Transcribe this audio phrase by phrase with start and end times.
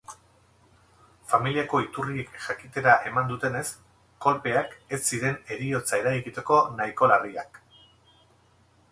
[1.33, 3.61] Familiako iturriek jakitera eman dutenez,
[4.27, 7.61] kolpeak ez ziren heriotza eragiteko nahikoa larriak.